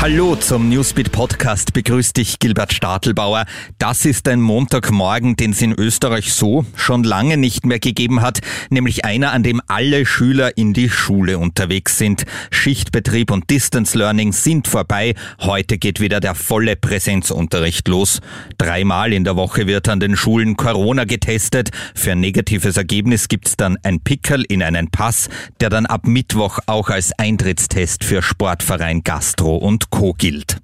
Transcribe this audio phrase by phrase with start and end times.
[0.00, 1.72] Hallo zum Newsbeat Podcast.
[1.72, 3.46] Begrüßt dich Gilbert Stadelbauer.
[3.78, 8.38] Das ist ein Montagmorgen, den es in Österreich so schon lange nicht mehr gegeben hat,
[8.70, 12.26] nämlich einer, an dem alle Schüler in die Schule unterwegs sind.
[12.52, 15.14] Schichtbetrieb und Distance Learning sind vorbei.
[15.40, 18.20] Heute geht wieder der volle Präsenzunterricht los.
[18.56, 21.70] Dreimal in der Woche wird an den Schulen Corona getestet.
[21.96, 25.28] Für ein negatives Ergebnis gibt's dann ein Pickel in einen Pass,
[25.58, 30.14] der dann ab Mittwoch auch als Eintrittstest für Sportverein Gastro und Co.
[30.14, 30.58] gilt.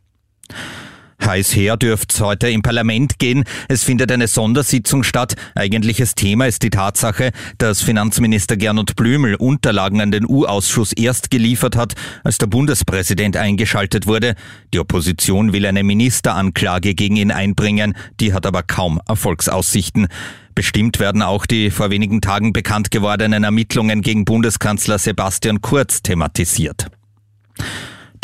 [1.25, 3.45] Heiß her dürft's heute im Parlament gehen.
[3.69, 5.37] Es findet eine Sondersitzung statt.
[5.55, 11.77] Eigentliches Thema ist die Tatsache, dass Finanzminister Gernot Blümel Unterlagen an den U-Ausschuss erst geliefert
[11.77, 14.35] hat, als der Bundespräsident eingeschaltet wurde.
[14.75, 20.09] Die Opposition will eine Ministeranklage gegen ihn einbringen, die hat aber kaum Erfolgsaussichten.
[20.55, 26.91] Bestimmt werden auch die vor wenigen Tagen bekannt gewordenen Ermittlungen gegen Bundeskanzler Sebastian Kurz thematisiert.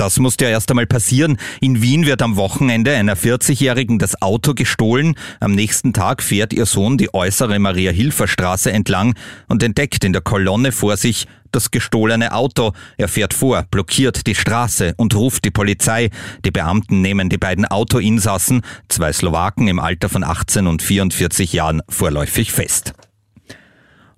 [0.01, 1.37] Das musste ja erst einmal passieren.
[1.61, 5.15] In Wien wird am Wochenende einer 40-Jährigen das Auto gestohlen.
[5.41, 9.15] Am nächsten Tag fährt ihr Sohn die äußere Maria-Hilfer-Straße entlang
[9.48, 12.73] und entdeckt in der Kolonne vor sich das gestohlene Auto.
[12.97, 16.09] Er fährt vor, blockiert die Straße und ruft die Polizei.
[16.47, 21.83] Die Beamten nehmen die beiden Autoinsassen, zwei Slowaken im Alter von 18 und 44 Jahren,
[21.91, 22.95] vorläufig fest.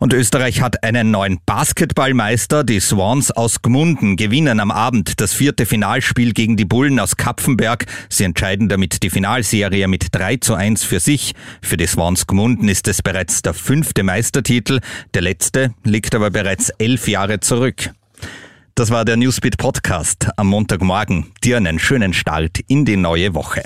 [0.03, 2.64] Und Österreich hat einen neuen Basketballmeister.
[2.64, 7.86] Die Swans aus Gmunden gewinnen am Abend das vierte Finalspiel gegen die Bullen aus Kapfenberg.
[8.09, 11.34] Sie entscheiden damit die Finalserie mit 3 zu 1 für sich.
[11.62, 14.81] Für die Swans Gmunden ist es bereits der fünfte Meistertitel.
[15.14, 17.91] Der letzte liegt aber bereits elf Jahre zurück.
[18.75, 21.27] Das war der Newsbeat Podcast am Montagmorgen.
[21.44, 23.62] Dir einen schönen Start in die neue Woche.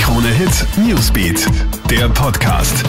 [0.00, 1.46] Krone Hit Newsbeat,
[1.90, 2.82] der Podcast.